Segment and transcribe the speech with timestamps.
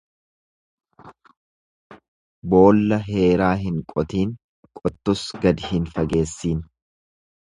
[2.53, 4.33] Boolla heeraa hin qotiin,
[4.81, 6.65] qottuus gadi hin fageessiin.